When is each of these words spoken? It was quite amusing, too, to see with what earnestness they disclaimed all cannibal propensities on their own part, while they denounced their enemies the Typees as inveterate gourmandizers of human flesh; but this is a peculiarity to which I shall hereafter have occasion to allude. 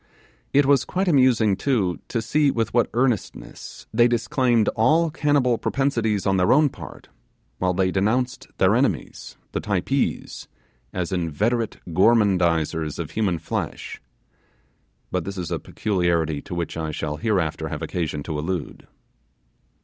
It 0.51 0.65
was 0.65 0.83
quite 0.83 1.07
amusing, 1.07 1.55
too, 1.55 1.99
to 2.07 2.23
see 2.23 2.49
with 2.49 2.73
what 2.73 2.89
earnestness 2.95 3.85
they 3.93 4.07
disclaimed 4.07 4.67
all 4.69 5.11
cannibal 5.11 5.59
propensities 5.59 6.25
on 6.25 6.37
their 6.37 6.51
own 6.51 6.69
part, 6.69 7.09
while 7.59 7.75
they 7.75 7.91
denounced 7.91 8.47
their 8.57 8.75
enemies 8.75 9.37
the 9.51 9.61
Typees 9.61 10.47
as 10.91 11.11
inveterate 11.11 11.77
gourmandizers 11.93 12.97
of 12.97 13.11
human 13.11 13.37
flesh; 13.37 14.01
but 15.11 15.23
this 15.23 15.37
is 15.37 15.51
a 15.51 15.59
peculiarity 15.59 16.41
to 16.41 16.55
which 16.55 16.77
I 16.77 16.89
shall 16.89 17.17
hereafter 17.17 17.67
have 17.67 17.83
occasion 17.83 18.23
to 18.23 18.39
allude. 18.39 18.87